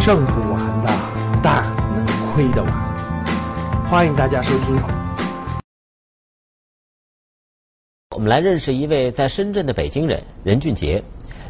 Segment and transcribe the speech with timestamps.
[0.00, 0.88] 挣不完的，
[1.42, 1.64] 但
[1.94, 2.72] 能亏得完。
[3.88, 4.76] 欢迎大家收听。
[8.14, 11.02] 我们来认识一位在深圳的北京人任俊杰。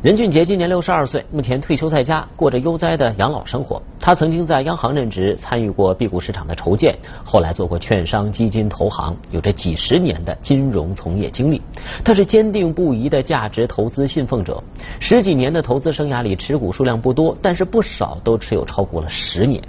[0.07, 3.82] 任俊杰今年六十二岁，目前退休在家，过着悠哉的养老生活。
[3.98, 11.61] 他曾经在央行任职，参与过 B 股市场的筹建，后来做过券商、基金投行，有着几十年的金融从业经历。
[12.04, 14.62] 他是坚定不移的价值投资信奉者，
[15.00, 19.61] 十几年的投资生涯里，持股数量不多，但是不少都持有超过了十年。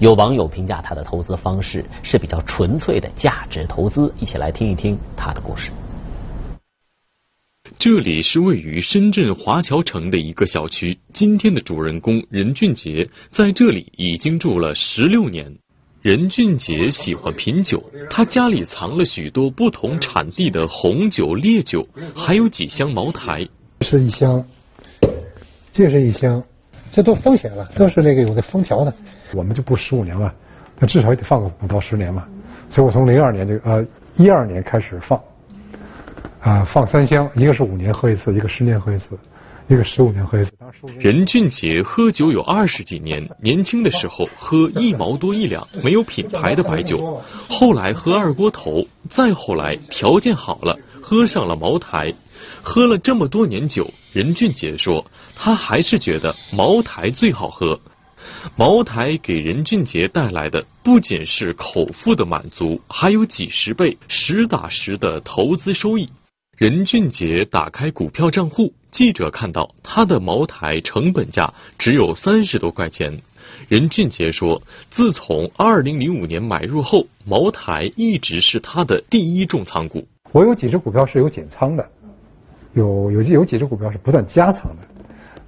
[0.00, 5.70] 有网友评价他的投资方式是比较纯粹的价值投资，一起来听一听他的故事。
[7.78, 10.98] 这里是位于深圳华侨城的一个小区。
[11.12, 15.56] 今天的主人公任俊杰在这里已经住了十六年。
[16.00, 23.46] 任俊杰喜欢品酒，他家里藏了许多不同产地的红酒、烈酒，还有几箱茅台。
[23.80, 24.46] 是一箱，
[25.72, 26.42] 这是一箱，
[26.92, 28.94] 这都封起来了，都是那个有的封条的。
[29.34, 30.32] 我们就不十五年了，
[30.78, 32.26] 那至少也得放个五到十年嘛。
[32.70, 33.86] 所以我从零二年这个呃
[34.16, 35.20] 一二年开始放。
[36.44, 39.18] 啊，放三箱，一个是五年喝一次，一个十年喝一次，
[39.66, 40.52] 一个十五年喝一次。
[41.00, 52.12] 任俊杰喝酒有二十几年，年轻的时候喝一毛多一两，没有品牌的白酒，后来喝二锅头，再后来条件好了，喝上了茅台。
[52.62, 57.80] 喝了这么多年酒，任俊杰说，他还是觉得茅台最好喝。
[58.54, 66.10] 茅台给任俊杰带来的不仅是口腹的满足，还有几十倍实打实的投资收益。
[66.56, 73.22] 任俊杰打开股票账户，记者看到他的茅台成本价只有三十多块钱。
[73.68, 80.06] 任俊杰说，自从二零零五年买入后，茅台一直是他的第一重仓股。
[80.30, 81.90] 我有几只股票是有减仓的，
[82.74, 84.82] 有有有几只股票是不断加仓的，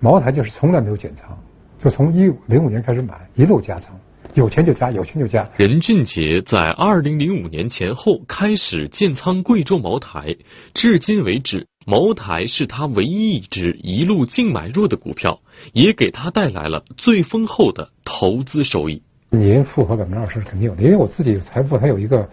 [0.00, 1.38] 茅台就是从来没有减仓，
[1.78, 3.96] 就从一零五年开始买，一路加仓。
[4.36, 5.48] 有钱就加，有钱就加。
[5.56, 10.36] 任俊杰在二零零五年前后开始建仓贵州茅台，
[10.74, 15.40] 至今为止，茅台是他唯一一只一路净买入的股票，
[15.72, 19.02] 也给他带来了最丰厚的投资收益。
[19.30, 22.28] 年复合百分之二十是肯定有的，因为我自己财富它有一个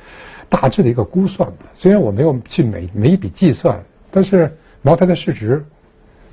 [0.49, 3.81] 大致的一个估算的，虽然我没有去每每一笔计算，
[4.11, 5.65] 但是茅台的市值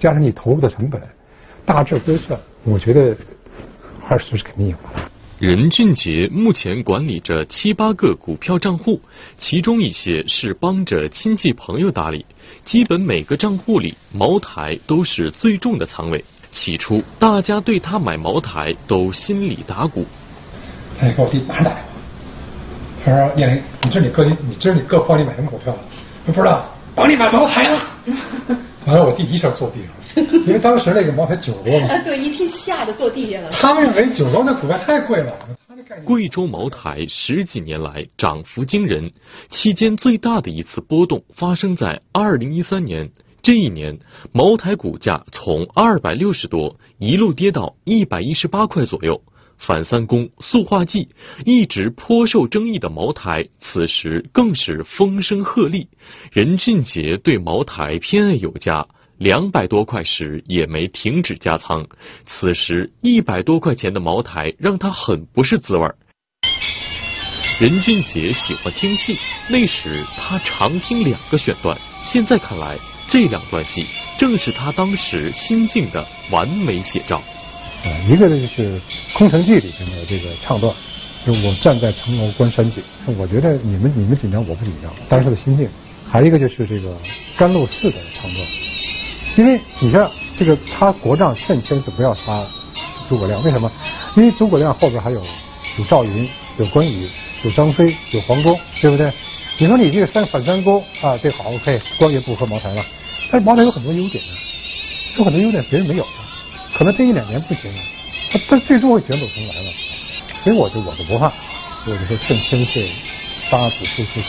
[0.00, 1.00] 加上你投入的成本，
[1.64, 3.16] 大致估算，我觉得
[4.08, 4.99] 二十是肯定有的。
[5.40, 9.00] 任俊杰目前管理着七八个股票账户，
[9.38, 12.26] 其中一些是帮着亲戚朋友打理。
[12.62, 16.22] 基本每个账户里，茅台都是最重的仓位。
[16.52, 20.04] 起初，大家对他买茅台都心里打鼓。
[20.98, 21.72] 他给我弟哪打？
[23.02, 25.78] 他说：“燕玲，你知道你哥你你知道你哥帮你买什么股票吗？
[26.26, 27.80] 不知道，帮你买茅台了。
[28.86, 31.88] 完了，我弟一下坐地上了， 因为当时那个茅台九多嘛。
[31.88, 33.50] 啊，对，一听吓得坐地下了。
[33.50, 35.32] 他们认为九多那股票太贵了。
[36.04, 39.12] 贵州茅台十几年来涨幅惊人，
[39.48, 43.10] 期间最大的一次波动发生在二零一三年。
[43.42, 43.98] 这一年，
[44.32, 49.22] 茅台股价从二百六十多一路跌到一百一十八块左右。
[49.60, 51.10] 反三公、塑化剂
[51.44, 55.86] 一直颇受争议的茅台，此时更是风声鹤唳。
[56.32, 58.88] 任俊杰对茅台偏爱有加，
[59.18, 61.86] 两百多块时也没停止加仓。
[62.24, 65.86] 此时一百多块钱的茅台让他很不是滋味。
[67.60, 69.18] 任俊杰喜欢听戏，
[69.50, 73.84] 那时他常听两个选段，现在看来，这两段戏
[74.18, 77.22] 正是他当时心境的完美写照。
[77.84, 78.78] 啊，一个呢就是
[79.14, 80.74] 《空城计》里边的这个唱段，
[81.26, 82.82] 就我站在城楼观山景。
[83.18, 85.68] 我觉得你们你们紧张，我不紧张，当时的心境。
[86.08, 86.92] 还有一个就是这个
[87.36, 88.46] 甘露寺的唱段，
[89.36, 92.44] 因为你像这个他国丈劝千岁不要杀
[93.08, 93.70] 诸葛亮，为什么？
[94.16, 95.22] 因为诸葛亮后边还有
[95.78, 97.08] 有赵云、有关羽、
[97.44, 99.12] 有张飞、有黄忠，对不对？
[99.58, 102.84] 你说你这个三反三公啊，这好 OK，关羽不喝茅台了，
[103.30, 104.34] 但是茅台有很多优点啊，
[105.16, 106.10] 有很多优点别人没有的。
[106.80, 107.78] 可能这一两年不行了，
[108.30, 109.70] 他他最终会卷土重来了，
[110.42, 111.30] 所以我就我就不怕，
[111.86, 112.88] 我就说趁千岁
[113.30, 114.26] 杀子出出口。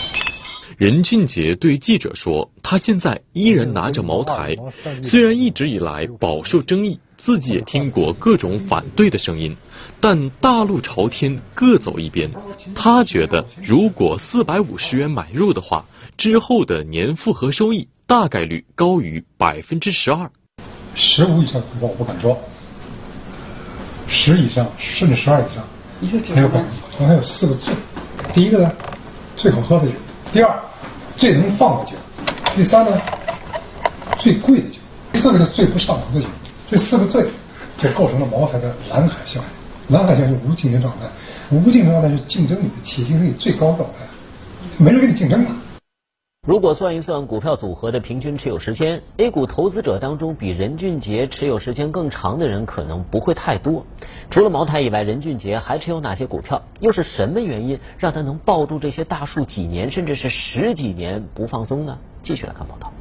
[0.78, 4.58] 任俊杰对记者说：“他现在依然拿着茅台，
[5.02, 9.56] 虽然一直以来饱受争议，自己也听过各种反对的声音，
[10.02, 12.30] 但大路朝天，各走一边。
[12.76, 15.86] 他觉得，如果四百五十元买入的话，
[16.18, 20.30] 之后的年复合收益大概率高于百分之十二。”
[20.94, 22.38] 十五以上股票我不敢说，
[24.08, 25.64] 十以上甚至十二以上，
[26.36, 26.58] 还有可
[27.00, 27.74] 能还有四个最，
[28.34, 28.72] 第一个呢
[29.36, 29.94] 最好喝的酒，
[30.34, 30.60] 第二
[31.16, 31.96] 最能放的酒，
[32.56, 33.00] 第三呢
[34.20, 34.78] 最贵的酒，
[35.14, 36.28] 第四个是最不上头的酒，
[36.68, 37.24] 这四个最
[37.78, 39.96] 就构成了茅台的蓝海效应。
[39.96, 41.06] 蓝海效应是无竞争状态，
[41.50, 44.06] 无竞争状态是竞争里的企业竞争力最高状态，
[44.78, 45.50] 没人跟你竞争了。
[46.48, 53.86] 如果算一算股票组合的平均持有时间，A 股投资者当中比任俊杰持有时间更长的人可能不会太多。
[54.32, 56.64] 除了茅台以外，任俊杰还持有哪些股票？
[56.80, 62.00] 又是什么原因让他能抱住这些大树几年，甚至是十几年不放松呢？
[62.24, 62.92] 继续来看报道。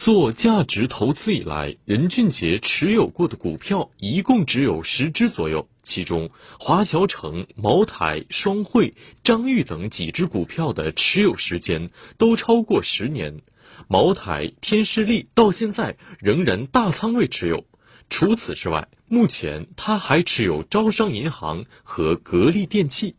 [0.00, 13.42] 做价值投资以来，任俊杰持有过的股票一共只有十只左右，其中华侨城、茅台、双汇、张裕等几只股票的持有时间都超过十年。
[13.88, 17.64] 茅台、天士力到现在仍然大仓位持有。
[18.08, 23.16] 除此之外，目前他还持有招商银行和格力电器。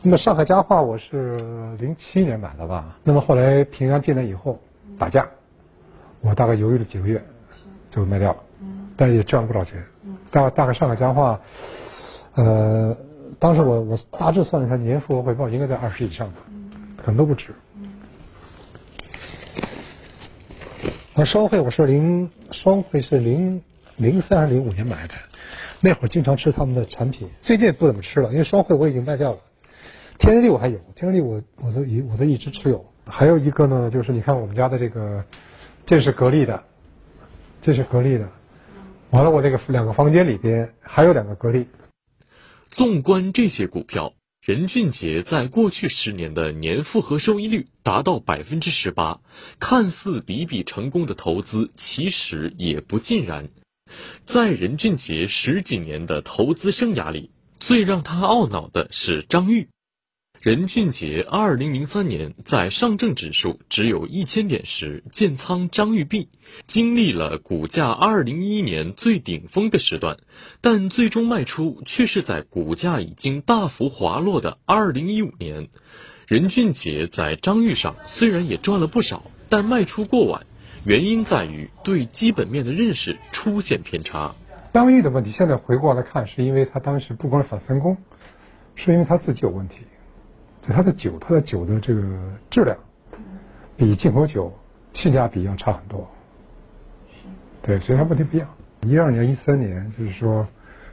[0.00, 3.00] 那么上海家化我是零七年买的吧？
[3.02, 4.62] 那么后来平安进来以后
[4.96, 5.28] 打架。
[6.22, 7.22] 我大概犹豫了几个月，
[7.90, 8.38] 就卖掉了，
[8.96, 9.84] 但是也赚了不少钱。
[10.30, 11.40] 大大概上海家化，
[12.34, 12.96] 呃，
[13.38, 16.36] 当时我我大致算了一下，年复合回报应该在二十以上吧，
[16.96, 17.52] 可能都不止。
[21.14, 23.60] 而双汇我是零双汇是零
[23.96, 25.14] 零三还是零五年买的，
[25.80, 29.38] 那会儿经常吃他们的产品，最近不怎么吃了，因为双汇我已经卖掉了。
[30.18, 32.84] 天日力我还有，天日力我我都一我都一直持有。
[33.04, 35.24] 还有一个呢，就是你看我们家的这个。
[35.92, 36.64] 这是格力的，
[37.60, 38.26] 这是格力的。
[39.10, 41.66] 完了，我这个两个房间里边还有两个格力。
[42.70, 49.20] 纵观这些股票，任俊杰在过去十年的年复合收益率达到百分之十八，
[49.60, 53.50] 看似比比成功的投资，其实也不尽然。
[54.24, 57.30] 在任俊杰十几年的投资生涯里，
[57.60, 59.68] 最让他懊恼的是张裕。
[60.42, 66.30] 任俊杰二零零三年在上证指数只有一千点时建仓张裕碧，
[66.66, 70.16] 经历了股价二零一一年最顶峰的时段，
[70.60, 75.68] 但最终卖出却是在股价已经大幅滑落的二零一五年。
[76.26, 80.44] 任俊杰在张裕上虽然也赚了不少，但卖出过晚，
[80.84, 84.34] 原因在于对基本面的认识出现偏差。
[84.74, 87.96] 张裕的问题现在回过来看，是因为他当时不光是反三公，
[88.74, 89.76] 是因为他自己有问题。
[90.62, 92.02] 就它的酒，它的酒的这个
[92.48, 92.78] 质量，
[93.76, 94.52] 比进口酒
[94.92, 96.08] 性价比要差很多。
[97.62, 98.48] 对，所以它问题不一样。
[98.82, 100.46] 一二年、一三年，就是说，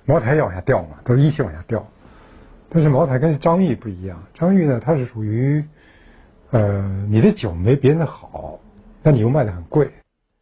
[0.06, 1.88] 茅台要往下掉嘛，都一起往下掉。
[2.70, 5.64] 但是茅台跟张裕不一样，张裕呢，它是属于，
[6.52, 8.60] 呃，你的酒没别人的好，
[9.02, 9.92] 但你又卖的很贵。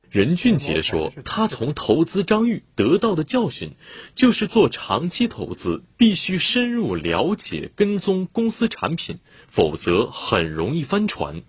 [0.09, 3.75] 任俊杰说：“他从投资张裕得到的教训，
[4.15, 9.19] 就是做长期投资必须深入了解、跟踪公司产品，
[9.49, 11.43] 否则很容易翻船。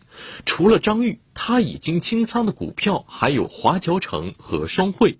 [0.44, 5.18] 除了张裕，他已经清仓的股票还有华侨城和双汇，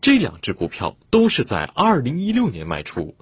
[0.00, 3.16] 这两只股票都是在二零一六年卖出。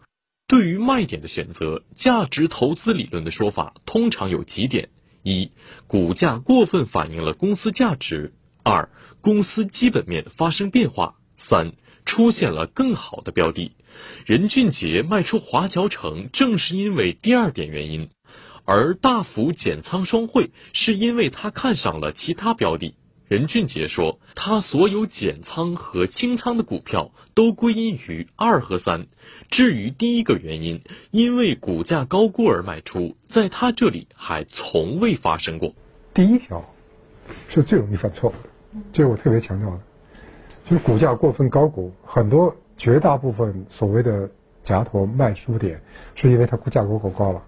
[0.47, 4.91] 对于卖点的选择，价值投资理论的说法通常有几点：
[5.23, 5.53] 一，
[5.87, 8.35] 股价过分反映了公司价值。”
[8.65, 8.89] 二、
[9.21, 11.75] 公司基本面发生变化；三、
[12.07, 13.73] 出现了更好的标的。
[14.25, 18.09] 任俊杰卖出华侨城，正是因为第二点原因；
[18.65, 22.95] 而大幅减仓双汇，是因为他看上了其他标的。
[23.29, 29.07] 任俊杰说，他所有减仓和清仓的股票都归因于二和三。
[29.51, 35.75] 至于第一个原因，因为股价高估而卖出，在他这里还从未发生过。
[36.15, 36.75] 第一条
[37.49, 38.54] 是最容易犯错误的。
[38.93, 39.81] 这是我特别强调的，
[40.65, 44.29] 就是股价过分高估，很多绝大部分所谓的
[44.63, 45.81] 夹头卖出点，
[46.15, 47.43] 是因为它股价过高了，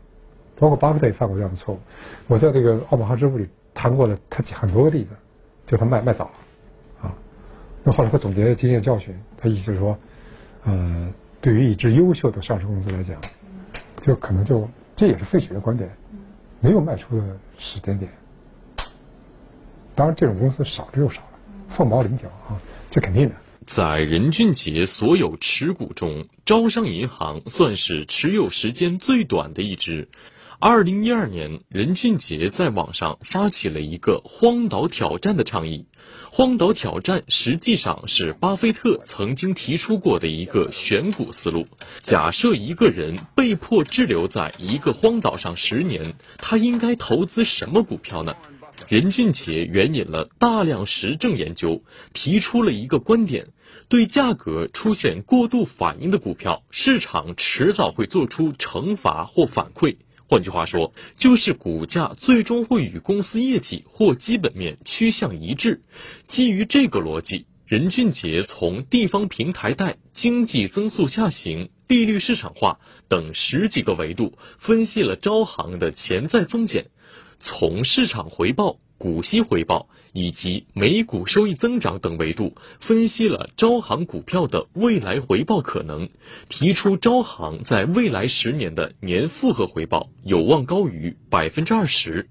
[0.59, 1.81] 包括巴菲特也犯过这样的错误。
[2.29, 5.11] 我在这个《奥马哈之父》里谈过了他很多个例子，
[5.67, 7.15] 就他卖卖早了，啊，
[7.83, 9.99] 那后来他总结经验教训，他意思是说，
[10.65, 13.21] 呃，对于一支优秀的上市公司来讲，
[14.01, 15.91] 就可能就这也是费雪的观点，
[16.61, 18.11] 没有卖出的时间点。
[19.97, 21.23] 当然，这种公司少之又少，
[21.71, 22.61] 凤毛麟角啊，
[22.91, 23.35] 这肯定的。
[23.65, 30.09] 在任俊杰所有持股中，招商银行算是持有时间最短的一支。
[30.59, 35.87] 二零一二年，任俊杰在网上发起了一个“荒岛挑战”的倡议。
[36.31, 41.67] 荒岛挑战实际上是巴菲特曾经提出过的一个选股思路。
[42.01, 48.35] 假设一个人被迫滞留在一个荒岛上十年，他应该投资什么股票呢？
[48.89, 53.49] 任俊杰援引了大量实证研究，提出了一个观点：
[53.89, 59.97] 对价格出现过度反应的股票，市场迟早会做出惩罚或反馈。
[60.29, 65.83] 换句话说，就是股价最终会与公司业绩或基本面趋向一致。
[66.29, 72.79] 基于这个逻辑，任俊杰从地方平台贷、经济增速下行、利率市场化
[73.09, 76.87] 等十几个维度分析了招行的潜在风险，
[77.39, 86.09] 从市场回报、股息回报以及每股收益增长等维度分析了招行股票的未来回报可能，
[86.49, 92.29] 提出招行在未来十年的年复合回报有望高于百分之二十。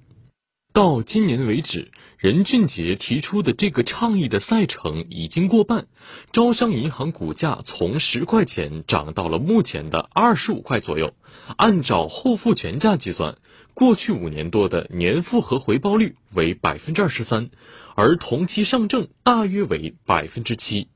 [0.73, 5.87] 到今年为止，任俊杰提出的这个倡议的赛程已经过半，
[6.33, 11.13] 招商银行股价从十块钱涨到了目前的二十五块左右。
[11.55, 13.37] 按照后复权价计算，
[13.75, 17.49] 过去五年多的年复合回报率为百分之二十三，
[17.93, 20.87] 而同期上证大约为百分之七。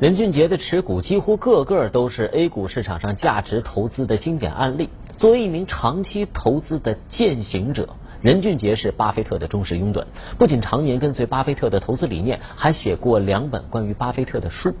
[0.00, 4.88] 任俊杰的持股几乎个个都是 A 股市场上价值投资的经典案例。
[5.16, 7.94] 作为一名长期投资的践行者。
[8.20, 10.04] 任俊杰是巴菲特的忠实拥趸，
[10.38, 14.74] 不仅常年跟随巴菲特的投资理念，还写过两本关于巴菲特的书。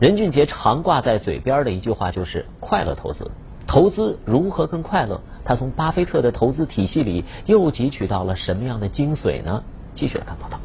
[0.00, 3.30] 任俊杰常挂在嘴边的一句话就是“快乐投资”。
[3.68, 5.20] 投资如何更快乐？
[5.44, 9.62] 他从巴菲特的投资体系里又汲取到了什么样的精髓呢？
[9.92, 10.58] 继续来看报道。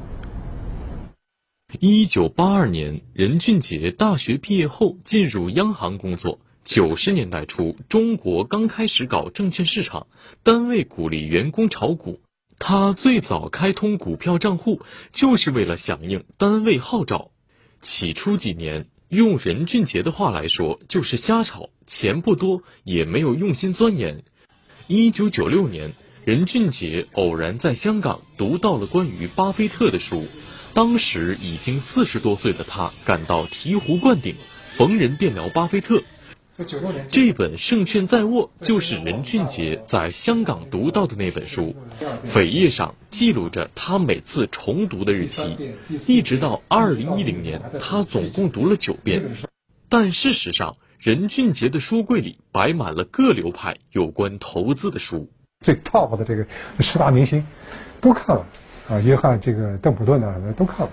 [1.81, 6.39] 一九八二年，任俊杰大学毕业后进入央行工作。
[6.63, 10.07] 九十年代初，中国刚开始搞证券市场，
[10.41, 12.22] 单位鼓励员工炒股。
[12.57, 14.81] 他最早开通股票账户，
[15.12, 17.31] 就是为了响应单位号召。
[17.81, 24.24] 起初几年，用任俊杰的话来说，就是瞎炒，钱不多，也没有用心钻研。
[24.88, 25.93] 一九九六年，
[26.25, 30.25] 任俊杰偶然在香港读到了关于巴菲特的书，
[30.74, 34.36] 当时已经四十多岁的他感到醍醐灌顶，
[34.75, 36.01] 逢人便聊巴菲特。
[37.10, 41.75] 这本《胜券在握》就是任俊杰在香港读到的那本书，
[42.27, 45.57] 扉页上记录着他每次重读的日期，
[46.05, 49.36] 一直到二零一零年，他总共读了九遍。
[49.89, 55.31] 但事实上，任俊杰的书柜里摆满了各流派有关投资的书，
[55.62, 56.45] 最 top 的这个
[56.81, 57.43] 十大明星
[58.00, 58.45] 都看了
[58.89, 60.91] 啊，约翰这个邓普顿啊都看了，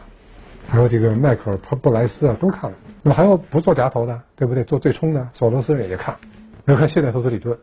[0.71, 2.77] 还有这个迈克尔布布莱斯啊都看了。
[3.03, 4.65] 那么还有不做夹头的，对不对？
[4.65, 6.19] 做对冲的，索罗斯也看。
[6.67, 7.59] 要看现代投资理论，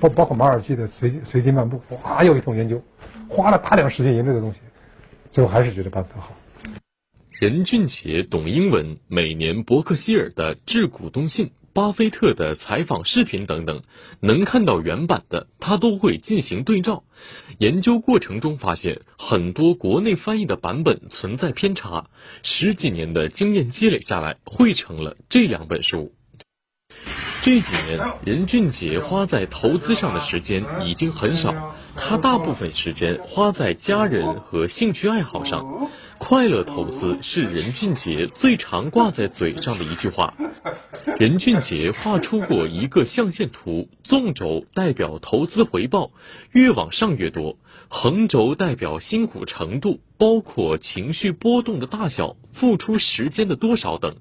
[0.00, 2.82] 包包括马尔基的随随机漫步，哇，又一通研究，
[3.28, 4.58] 花了大量时间研究的东西，
[5.30, 6.34] 最后还是觉得巴菲特好。
[7.30, 13.82] 任俊杰懂英文，每年伯克希尔的致股东信、巴菲特的采访视频等等，
[14.20, 17.04] 能看到原版的，他都会进行对照。
[17.58, 22.08] 研究过程中发现，很多国内翻译的版本存在偏差。
[22.42, 26.12] 十几年的经验积累下来，汇成了这两本书。
[27.42, 35.88] 这几年，任俊杰花在投资上的时间已经很少，他大部分时间花在家人和兴趣爱好上。
[36.18, 40.34] 快乐投资是任俊杰最常挂在嘴上的一句话。
[41.18, 46.10] 任俊杰画出过一个象限图，纵轴代表投资回报，
[46.52, 47.56] 越往上越多；
[47.88, 54.16] 横轴代表辛苦程度，包括情绪波动的大小、付出时间的多少等。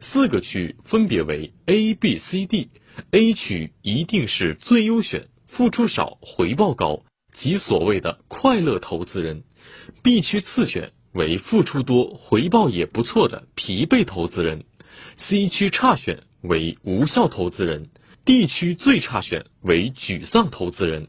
[0.00, 9.44] 四个区分别为 A、B、C、D，A 区一定是最优选，付出少，回报高，即所谓的快乐投资人。
[10.02, 14.64] ；B 区次选为付出多，回报也不错的疲惫投资人。
[15.16, 17.90] ；C 区差选为无效投资人。
[18.24, 21.08] ；D 区最差选为沮丧投资人。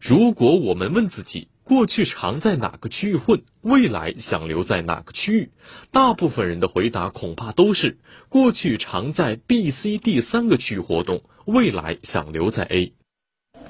[0.00, 3.42] 如果我们问自己，过去常在哪个区域混？
[3.60, 5.50] 未来想留在哪个区域？
[5.92, 7.98] 大部分人的回答恐怕都是
[8.30, 12.94] 过去常在 B、C、D 三个区域活动，未来想留在 A。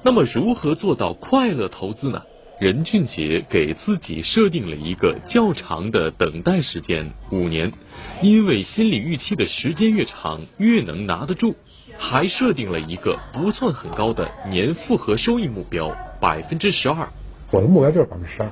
[0.01, 2.23] 那么如何做到快乐投资呢？
[2.57, 7.73] 任俊杰给自己设定了一个较长的等待时间，五年，
[8.21, 11.57] 因为心理预期的时间越长，越能拿得住。
[11.97, 17.11] 还设定了一个不算很高的年复合收益目标，百分之十二。
[17.51, 18.51] 我的目标就是百分之十二，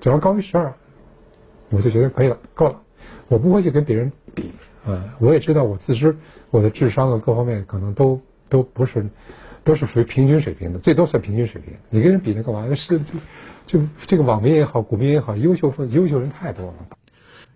[0.00, 0.74] 只要高于十二，
[1.70, 2.82] 我就觉得可以了，够了。
[3.28, 4.50] 我不会去跟别人比
[4.84, 6.16] 啊，我也知道我自知，
[6.50, 9.08] 我的智商啊各方面可能都都不是，
[9.62, 11.74] 都是属于平均水平的，最多算平均水平。
[11.90, 12.74] 你跟人比那干嘛？
[12.74, 13.14] 是就
[13.66, 16.74] 就这个网民也好，股民也好，优秀优秀人太多了。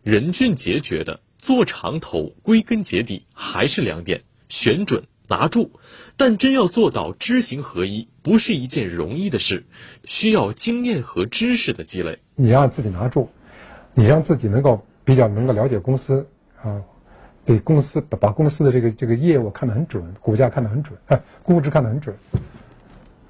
[0.03, 5.05] 任俊杰觉得做长投归根结底还是两点：选准。
[5.29, 5.73] 拿住，
[6.17, 9.67] 但真要做到知行合一，不是一件容易的事，
[10.03, 12.19] 需要经验和知识的积累。
[12.35, 13.31] 你让自己拿住，
[13.95, 16.27] 你让自己能够比较能够了解公司
[16.61, 16.83] 啊，
[17.45, 22.17] 对公司把把公司的这个这个业务看得很准，股价看得很准，哎，估值看得很准，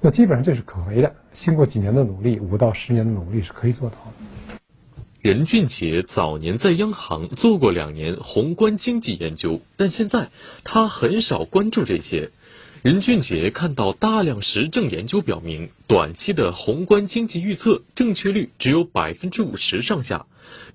[0.01, 1.15] 那基本上这是可为的。
[1.31, 4.57] 经过几年的努力，五到十年的努力是可以做到的。
[5.21, 10.29] 任俊杰早年在央行做过两年宏观经济研究，但现在
[10.63, 12.31] 他很少关注这些。
[12.87, 20.25] 任俊杰看到大量实证研究表明，短期的宏观经济预测正确率只有百分之五十上下，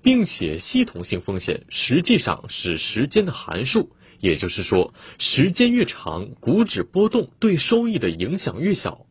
[0.03, 3.89] 并且系统性风险实际上是时间的函数，
[4.19, 9.07] 也就是说，时间越长，股指波动对收益的影响越小。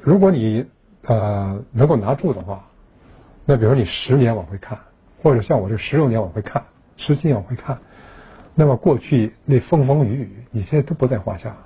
[0.00, 0.64] 如果你
[1.02, 2.70] 呃能够拿住的话，
[3.46, 4.78] 那比如你十年往回看，
[5.24, 6.64] 或者像我这十六年往回看，
[6.96, 7.82] 十七年往回看，
[8.54, 11.58] 那么过去那风风雨雨，你现在都不在话下。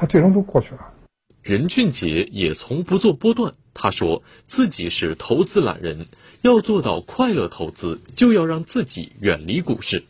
[0.00, 0.94] 他最终都过去了。
[1.42, 3.52] 任俊杰也从不做波段。
[3.74, 6.06] 他说自己是投资懒人，
[6.40, 10.04] 要做到快乐投资，就要让自己远离股市。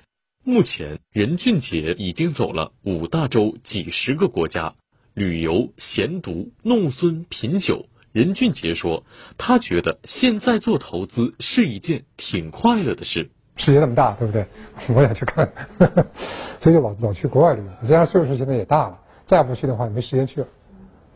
[0.45, 4.75] 目前，任俊杰已经走了五大洲、几十个国家
[5.13, 7.87] 旅游、闲读、弄孙、品酒。
[8.13, 9.03] 任俊杰说，
[9.39, 13.29] 他觉得现在做投资是一件挺快乐的事。
[13.57, 14.47] 世界那么大，对不对？
[14.95, 15.53] 我也去看，
[16.61, 17.71] 所以就老老去国外旅游。
[17.83, 19.01] 虽然岁数现在也大了。
[19.31, 20.49] 再不去的话，没时间去了，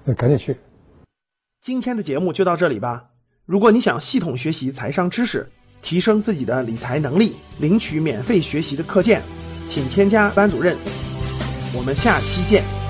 [0.04, 0.56] 那赶紧去。
[1.60, 3.06] 今天的节目就到这里吧。
[3.44, 5.50] 如果你想系统学习财商知识，
[5.82, 9.20] 提升自己的理财能力，领取免费学习的课件，
[9.68, 10.76] 请添加班主任。
[11.76, 12.83] 我们下期见。